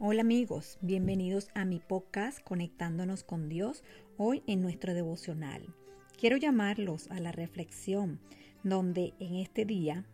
Hola 0.00 0.20
amigos, 0.20 0.78
bienvenidos 0.80 1.48
a 1.56 1.64
mi 1.64 1.80
podcast 1.80 2.38
Conectándonos 2.44 3.24
con 3.24 3.48
Dios 3.48 3.82
hoy 4.16 4.44
en 4.46 4.62
nuestro 4.62 4.94
devocional. 4.94 5.74
Quiero 6.16 6.36
llamarlos 6.36 7.10
a 7.10 7.18
la 7.18 7.32
reflexión 7.32 8.20
donde 8.62 9.14
en 9.18 9.34
este 9.34 9.64
día, 9.64 10.06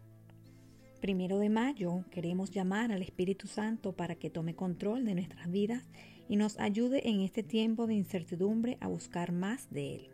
primero 1.02 1.38
de 1.38 1.50
mayo, 1.50 2.02
queremos 2.10 2.50
llamar 2.50 2.92
al 2.92 3.02
Espíritu 3.02 3.46
Santo 3.46 3.92
para 3.92 4.14
que 4.14 4.30
tome 4.30 4.56
control 4.56 5.04
de 5.04 5.16
nuestras 5.16 5.50
vidas 5.50 5.84
y 6.30 6.36
nos 6.36 6.58
ayude 6.58 7.06
en 7.06 7.20
este 7.20 7.42
tiempo 7.42 7.86
de 7.86 7.92
incertidumbre 7.92 8.78
a 8.80 8.86
buscar 8.86 9.32
más 9.32 9.70
de 9.70 9.96
Él. 9.96 10.10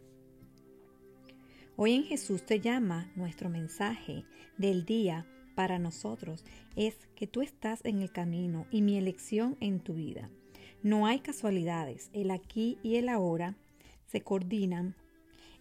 Hoy 1.77 1.95
en 1.95 2.03
Jesús 2.03 2.45
te 2.45 2.59
llama 2.59 3.13
nuestro 3.15 3.49
mensaje 3.49 4.25
del 4.59 4.85
día 4.85 5.29
para 5.61 5.79
nosotros 5.79 6.43
es 6.75 6.97
que 7.17 7.27
tú 7.27 7.43
estás 7.43 7.85
en 7.85 8.01
el 8.01 8.11
camino 8.11 8.67
y 8.71 8.81
mi 8.81 8.97
elección 8.97 9.59
en 9.61 9.81
tu 9.81 9.93
vida. 9.93 10.31
No 10.83 11.05
hay 11.07 11.21
casualidades, 11.21 12.09
el 12.15 12.31
aquí 12.31 12.79
y 12.83 12.97
el 12.97 13.11
ahora 13.11 13.57
se 14.07 14.23
coordinan 14.23 14.95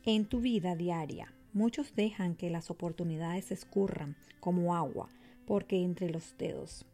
en 0.06 0.24
tu 0.24 0.40
vida 0.40 0.78
diaria. 0.78 1.34
Muchos 1.52 1.96
dejan 1.96 2.36
que 2.36 2.50
las 2.50 2.72
oportunidades 2.72 3.52
escurran 3.52 4.16
como 4.40 4.74
agua 4.74 5.10
porque 5.46 5.84
entre 5.84 6.10
los 6.10 6.38
dedos. 6.38 6.86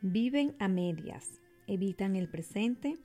Viven 0.00 0.56
a 0.58 0.68
medias, 0.68 1.42
evitan 1.66 2.16
el 2.16 2.30
presente 2.30 2.96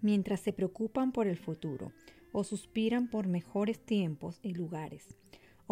mientras 0.00 0.40
se 0.40 0.52
preocupan 0.52 1.12
por 1.12 1.28
el 1.28 1.36
futuro 1.36 1.92
o 2.32 2.42
suspiran 2.42 3.06
por 3.06 3.28
mejores 3.28 3.78
tiempos 3.78 4.40
y 4.42 4.52
lugares 4.52 5.16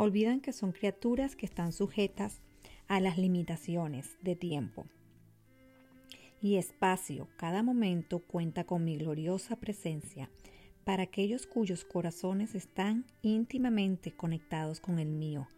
olvidan 0.01 0.41
que 0.41 0.53
son 0.53 0.71
criaturas 0.71 1.35
que 1.35 1.45
están 1.45 1.73
sujetas 1.73 2.41
a 2.87 3.01
las 3.01 3.19
limitaciones 3.19 4.17
de 4.23 4.37
tiempo 4.37 4.87
y 6.41 6.55
espacio. 6.55 7.27
Cada 7.37 7.65
momento 7.65 8.21
cuenta 8.21 8.63
con 8.63 8.85
mi 8.85 8.97
gloriosa 8.97 9.57
presencia 9.57 10.31
para 10.85 11.03
aquellos 11.03 11.49
cuyos 11.49 11.85
corazones 11.85 12.55
están 12.55 13.07
íntimamente 13.23 14.13
conectados 14.13 14.79
con 14.79 15.01
el 15.01 15.09
mío. 15.09 15.49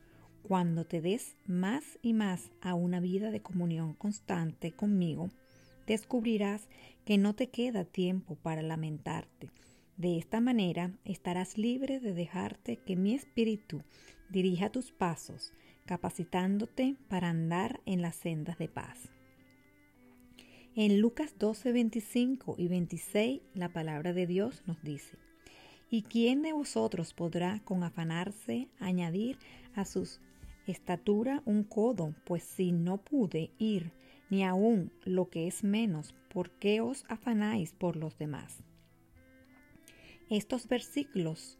Cuando 0.42 0.86
te 0.86 1.02
des 1.02 1.36
más 1.46 1.98
y 2.00 2.14
más 2.14 2.50
a 2.62 2.72
una 2.72 2.98
vida 2.98 3.30
de 3.30 3.42
comunión 3.42 3.92
constante 3.92 4.72
conmigo, 4.72 5.28
descubrirás 5.86 6.66
que 7.04 7.18
no 7.18 7.34
te 7.34 7.50
queda 7.50 7.84
tiempo 7.84 8.36
para 8.36 8.62
lamentarte. 8.62 9.50
De 10.00 10.16
esta 10.16 10.40
manera 10.40 10.92
estarás 11.04 11.58
libre 11.58 12.00
de 12.00 12.14
dejarte 12.14 12.78
que 12.78 12.96
mi 12.96 13.12
espíritu 13.12 13.82
dirija 14.30 14.72
tus 14.72 14.92
pasos, 14.92 15.52
capacitándote 15.84 16.96
para 17.10 17.28
andar 17.28 17.82
en 17.84 18.00
las 18.00 18.16
sendas 18.16 18.56
de 18.56 18.66
paz. 18.66 19.10
En 20.74 21.02
Lucas 21.02 21.34
12, 21.38 21.72
25 21.72 22.54
y 22.56 22.68
26 22.68 23.42
la 23.52 23.68
palabra 23.68 24.14
de 24.14 24.26
Dios 24.26 24.62
nos 24.64 24.82
dice, 24.82 25.18
¿Y 25.90 26.04
quién 26.04 26.40
de 26.40 26.54
vosotros 26.54 27.12
podrá 27.12 27.60
con 27.64 27.82
afanarse 27.82 28.68
añadir 28.78 29.36
a 29.74 29.84
su 29.84 30.08
estatura 30.66 31.42
un 31.44 31.62
codo? 31.62 32.14
Pues 32.24 32.42
si 32.42 32.72
no 32.72 32.96
pude 32.96 33.50
ir 33.58 33.92
ni 34.30 34.44
aun 34.44 34.92
lo 35.04 35.28
que 35.28 35.46
es 35.46 35.62
menos, 35.62 36.14
¿por 36.32 36.52
qué 36.52 36.80
os 36.80 37.04
afanáis 37.10 37.74
por 37.74 37.96
los 37.96 38.16
demás? 38.16 38.64
Estos 40.30 40.68
versículos 40.68 41.58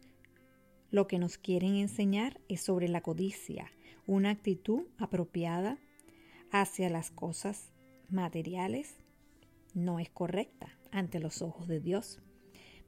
lo 0.91 1.05
que 1.05 1.19
nos 1.19 1.37
quieren 1.37 1.75
enseñar 1.75 2.39
es 2.47 2.61
sobre 2.61 2.87
la 2.87 3.01
codicia, 3.01 3.69
una 4.07 4.29
actitud 4.29 4.83
apropiada 4.97 5.77
hacia 6.51 6.89
las 6.89 7.11
cosas 7.11 7.73
materiales 8.09 8.95
no 9.73 9.99
es 9.99 10.09
correcta 10.09 10.69
ante 10.89 11.19
los 11.19 11.41
ojos 11.41 11.67
de 11.67 11.81
Dios. 11.81 12.21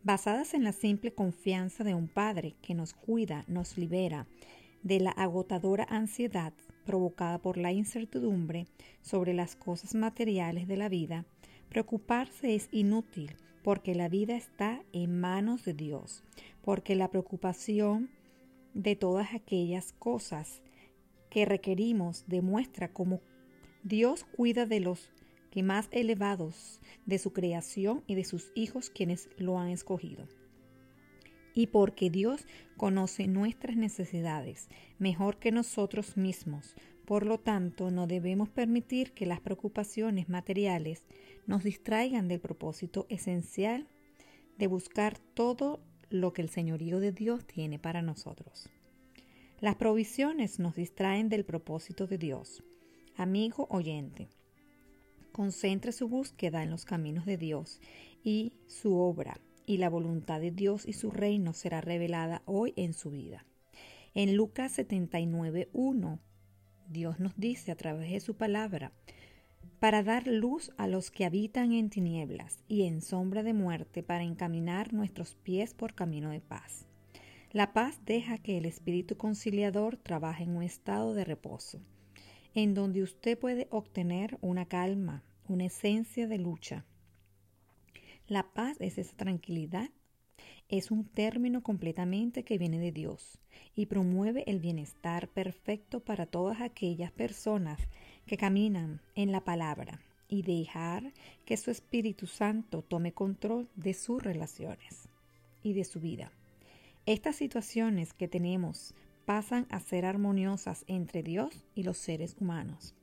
Basadas 0.04 0.54
en 0.54 0.64
la 0.64 0.72
simple 0.72 1.14
confianza 1.14 1.84
de 1.84 1.96
un 1.96 2.08
Padre 2.08 2.56
que 2.62 2.76
nos 2.76 2.94
cuida, 2.94 3.44
nos 3.50 3.78
libera 3.78 4.26
de 4.84 5.02
la 5.02 5.12
agotadora 5.12 5.86
ansiedad 5.90 6.54
provocada 6.86 7.40
por 7.40 7.58
la 7.58 7.74
incertidumbre 7.74 8.68
sobre 9.02 9.34
las 9.34 9.58
cosas 9.58 9.96
materiales 9.96 10.66
de 10.66 10.78
la 10.78 10.88
vida, 10.88 11.26
preocuparse 11.68 12.56
es 12.56 12.70
inútil 12.72 13.36
porque 13.64 13.96
la 13.96 14.10
vida 14.10 14.36
está 14.36 14.84
en 14.92 15.20
manos 15.20 15.64
de 15.66 15.74
Dios, 15.74 16.24
porque 16.62 16.96
la 16.96 17.10
preocupación 17.10 18.10
de 18.74 18.96
todas 18.96 19.34
aquellas 19.34 19.94
cosas 19.94 20.62
que 21.30 21.46
requerimos 21.46 22.26
demuestra 22.28 22.92
cómo 22.92 23.22
Dios 23.84 24.24
cuida 24.24 24.66
de 24.66 24.80
los 24.80 25.10
que 25.52 25.64
más 25.64 25.88
elevados 25.92 26.82
de 27.06 27.20
su 27.20 27.32
creación 27.32 28.04
y 28.08 28.16
de 28.16 28.24
sus 28.24 28.52
hijos 28.56 28.90
quienes 28.90 29.30
lo 29.38 29.60
han 29.60 29.70
escogido. 29.70 30.28
Y 31.54 31.68
porque 31.68 32.10
Dios 32.10 32.48
conoce 32.78 33.28
nuestras 33.28 33.76
necesidades 33.76 34.68
mejor 34.98 35.38
que 35.38 35.52
nosotros 35.52 36.18
mismos, 36.18 36.76
por 37.06 37.26
lo 37.26 37.40
tanto 37.40 37.92
no 37.92 38.08
debemos 38.08 38.50
permitir 38.50 39.14
que 39.14 39.26
las 39.26 39.42
preocupaciones 39.42 40.30
materiales 40.30 41.06
nos 41.46 41.64
distraigan 41.64 42.28
del 42.28 42.40
propósito 42.40 43.06
esencial 43.10 43.88
de 44.58 44.68
buscar 44.68 45.18
todo 45.20 45.82
lo 46.10 46.32
que 46.32 46.42
el 46.42 46.50
señorío 46.50 47.00
de 47.00 47.12
Dios 47.12 47.46
tiene 47.46 47.80
para 47.80 48.02
nosotros. 48.02 48.70
Las 49.60 49.76
provisiones 49.76 50.60
nos 50.60 50.76
distraen 50.76 51.30
del 51.30 51.46
propósito 51.46 52.08
de 52.08 52.18
Dios. 52.18 52.64
Amigo 53.16 53.68
oyente, 53.70 54.30
concentre 55.32 55.92
su 55.92 56.08
búsqueda 56.08 56.64
en 56.64 56.70
los 56.70 56.86
caminos 56.86 57.26
de 57.26 57.38
Dios 57.38 57.80
y 58.24 58.54
su 58.68 58.98
obra, 58.98 59.40
y 59.66 59.78
la 59.78 59.90
voluntad 59.90 60.42
de 60.42 60.52
Dios 60.52 60.86
y 60.86 60.94
su 60.94 61.12
reino 61.12 61.54
será 61.54 61.82
revelada 61.82 62.42
hoy 62.46 62.74
en 62.76 62.94
su 62.94 63.12
vida. 63.12 63.46
En 64.14 64.36
Lucas 64.36 64.78
79.1, 64.78 66.20
Dios 66.90 67.20
nos 67.20 67.36
dice 67.38 67.72
a 67.72 67.76
través 67.76 68.12
de 68.12 68.20
su 68.20 68.36
palabra, 68.36 68.92
para 69.80 70.04
dar 70.04 70.28
luz 70.28 70.72
a 70.78 70.88
los 70.88 71.12
que 71.12 71.26
habitan 71.26 71.74
en 71.74 71.90
tinieblas 71.90 72.64
y 72.68 72.84
en 72.84 73.02
sombra 73.02 73.44
de 73.44 73.54
muerte, 73.54 74.04
para 74.04 74.24
encaminar 74.24 74.94
nuestros 74.94 75.36
pies 75.36 75.74
por 75.74 75.94
camino 75.94 76.30
de 76.30 76.40
paz. 76.40 76.86
La 77.52 77.74
paz 77.74 78.00
deja 78.06 78.38
que 78.38 78.58
el 78.58 78.66
Espíritu 78.66 79.18
Conciliador 79.18 79.98
trabaje 79.98 80.44
en 80.44 80.56
un 80.56 80.64
estado 80.64 81.14
de 81.14 81.24
reposo, 81.24 81.82
en 82.56 82.74
donde 82.74 83.04
usted 83.04 83.38
puede 83.38 83.68
obtener 83.72 84.38
una 84.42 84.66
calma, 84.66 85.24
una 85.48 85.66
esencia 85.66 86.28
de 86.28 86.38
lucha. 86.38 86.86
La 88.28 88.54
paz 88.54 88.78
es 88.80 88.98
esa 88.98 89.16
tranquilidad, 89.16 89.90
es 90.78 90.90
un 90.90 91.06
término 91.06 91.62
completamente 91.62 92.44
que 92.44 92.58
viene 92.58 92.80
de 92.80 92.92
Dios 92.92 93.38
y 93.76 93.86
promueve 93.86 94.44
el 94.48 94.60
bienestar 94.60 95.28
perfecto 95.28 96.00
para 96.00 96.26
todas 96.26 96.62
aquellas 96.62 97.12
personas 97.12 97.80
que 98.26 98.38
caminan 98.38 99.00
en 99.14 99.32
la 99.32 99.44
palabra 99.44 100.02
y 100.28 100.42
dejar 100.42 101.14
que 101.46 101.58
su 101.58 101.70
Espíritu 101.70 102.26
Santo 102.26 102.82
tome 102.82 103.14
control 103.14 103.70
de 103.76 103.94
sus 103.94 104.24
relaciones 104.24 105.10
y 105.62 105.74
de 105.74 105.84
su 105.84 106.00
vida. 106.00 106.32
Estas 107.06 107.36
situaciones 107.36 108.12
que 108.14 108.28
tenemos 108.28 108.96
pasan 109.26 109.68
a 109.70 109.80
ser 109.80 110.06
armoniosas 110.06 110.86
entre 110.88 111.22
Dios 111.22 111.68
y 111.76 111.84
los 111.84 112.00
seres 112.00 112.36
humanos, 112.40 112.96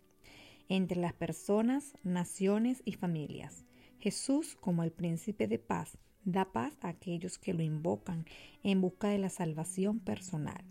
entre 0.68 1.00
las 1.00 1.12
personas, 1.12 1.94
naciones 2.02 2.82
y 2.84 2.94
familias. 2.94 3.64
Jesús, 4.00 4.56
como 4.56 4.82
el 4.82 4.90
príncipe 4.90 5.46
de 5.46 5.60
paz, 5.60 5.98
da 6.24 6.44
paz 6.44 6.76
a 6.82 6.88
aquellos 6.88 7.38
que 7.38 7.54
lo 7.54 7.62
invocan 7.62 8.26
en 8.62 8.80
busca 8.80 9.08
de 9.08 9.18
la 9.18 9.30
salvación 9.30 10.00
personal. 10.00 10.64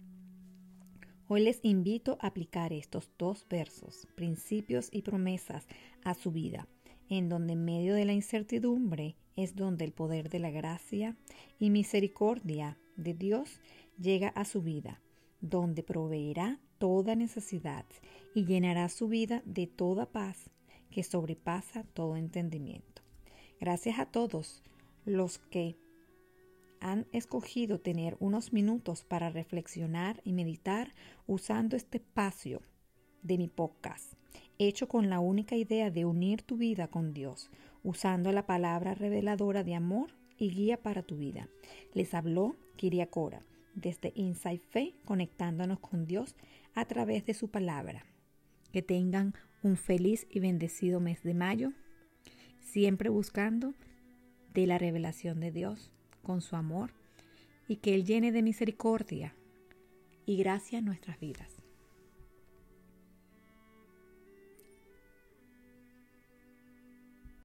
Hoy 1.27 1.41
les 1.43 1.59
invito 1.63 2.17
a 2.21 2.27
aplicar 2.27 2.73
estos 2.73 3.11
dos 3.17 3.45
versos, 3.49 4.07
principios 4.15 4.89
y 4.91 5.03
promesas, 5.03 5.67
a 6.03 6.15
su 6.15 6.31
vida, 6.31 6.67
en 7.07 7.29
donde 7.29 7.53
en 7.53 7.65
medio 7.65 7.93
de 7.93 8.05
la 8.05 8.13
incertidumbre 8.13 9.15
es 9.35 9.55
donde 9.55 9.85
el 9.85 9.91
poder 9.91 10.29
de 10.29 10.39
la 10.39 10.49
gracia 10.49 11.15
y 11.59 11.69
misericordia 11.69 12.77
de 12.97 13.13
Dios 13.13 13.61
llega 13.99 14.29
a 14.29 14.43
su 14.43 14.61
vida, 14.61 15.01
donde 15.39 15.83
proveerá 15.83 16.59
toda 16.79 17.15
necesidad 17.15 17.85
y 18.33 18.45
llenará 18.45 18.89
su 18.89 19.07
vida 19.07 19.43
de 19.45 19.67
toda 19.67 20.07
paz 20.07 20.49
que 20.89 21.03
sobrepasa 21.03 21.83
todo 21.93 22.15
entendimiento. 22.15 23.03
Gracias 23.59 23.99
a 23.99 24.05
todos 24.05 24.63
los 25.09 25.39
que 25.39 25.75
han 26.79 27.07
escogido 27.11 27.79
tener 27.79 28.15
unos 28.19 28.53
minutos 28.53 29.03
para 29.03 29.29
reflexionar 29.29 30.21
y 30.23 30.33
meditar 30.33 30.93
usando 31.27 31.75
este 31.75 31.97
espacio 31.97 32.61
de 33.21 33.37
mi 33.37 33.47
podcast, 33.47 34.13
hecho 34.59 34.87
con 34.87 35.09
la 35.09 35.19
única 35.19 35.55
idea 35.55 35.91
de 35.91 36.05
unir 36.05 36.43
tu 36.43 36.55
vida 36.55 36.87
con 36.87 37.13
Dios, 37.13 37.49
usando 37.83 38.31
la 38.31 38.45
palabra 38.45 38.93
reveladora 38.93 39.63
de 39.63 39.75
amor 39.75 40.11
y 40.37 40.51
guía 40.51 40.81
para 40.81 41.03
tu 41.03 41.17
vida. 41.17 41.49
Les 41.93 42.13
habló 42.13 42.55
Kiria 42.77 43.07
Cora 43.07 43.43
desde 43.75 44.13
Inside 44.15 44.61
Fe, 44.69 44.95
conectándonos 45.05 45.79
con 45.79 46.05
Dios 46.05 46.35
a 46.75 46.85
través 46.85 47.25
de 47.25 47.33
su 47.33 47.49
palabra. 47.49 48.05
Que 48.71 48.81
tengan 48.81 49.33
un 49.63 49.75
feliz 49.75 50.27
y 50.29 50.39
bendecido 50.39 50.99
mes 50.99 51.23
de 51.23 51.33
mayo 51.33 51.73
siempre 52.69 53.09
buscando 53.09 53.73
de 54.53 54.67
la 54.67 54.77
revelación 54.77 55.39
de 55.39 55.51
Dios 55.51 55.91
con 56.23 56.41
su 56.41 56.55
amor 56.55 56.91
y 57.67 57.77
que 57.77 57.93
Él 57.95 58.05
llene 58.05 58.31
de 58.31 58.41
misericordia 58.41 59.35
y 60.25 60.37
gracia 60.37 60.81
nuestras 60.81 61.19
vidas. 61.19 61.58